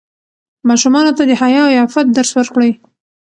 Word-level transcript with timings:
ماشومانو 0.69 1.15
ته 1.17 1.23
د 1.29 1.31
حیا 1.41 1.61
او 1.67 1.73
عفت 1.83 2.05
درس 2.15 2.31
ورکړئ. 2.35 2.71